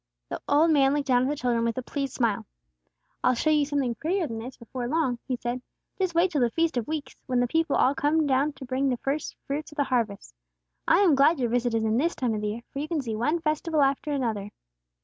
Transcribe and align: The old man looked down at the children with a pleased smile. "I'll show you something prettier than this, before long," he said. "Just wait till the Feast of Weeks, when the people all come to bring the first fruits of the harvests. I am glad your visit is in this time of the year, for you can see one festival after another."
The 0.29 0.41
old 0.49 0.71
man 0.71 0.95
looked 0.95 1.05
down 1.05 1.21
at 1.21 1.29
the 1.29 1.35
children 1.35 1.63
with 1.63 1.77
a 1.77 1.83
pleased 1.83 2.13
smile. 2.15 2.47
"I'll 3.23 3.35
show 3.35 3.51
you 3.51 3.67
something 3.67 3.93
prettier 3.93 4.25
than 4.25 4.39
this, 4.39 4.57
before 4.57 4.87
long," 4.87 5.19
he 5.27 5.35
said. 5.35 5.61
"Just 5.99 6.15
wait 6.15 6.31
till 6.31 6.41
the 6.41 6.49
Feast 6.49 6.75
of 6.75 6.87
Weeks, 6.87 7.15
when 7.27 7.39
the 7.39 7.45
people 7.45 7.75
all 7.75 7.93
come 7.93 8.27
to 8.27 8.65
bring 8.65 8.89
the 8.89 8.97
first 8.97 9.35
fruits 9.45 9.71
of 9.71 9.75
the 9.75 9.83
harvests. 9.83 10.33
I 10.87 11.01
am 11.01 11.13
glad 11.13 11.37
your 11.39 11.49
visit 11.51 11.75
is 11.75 11.83
in 11.85 11.97
this 11.97 12.15
time 12.15 12.33
of 12.33 12.41
the 12.41 12.47
year, 12.47 12.61
for 12.73 12.79
you 12.79 12.87
can 12.87 13.03
see 13.03 13.15
one 13.15 13.41
festival 13.41 13.83
after 13.83 14.11
another." 14.11 14.49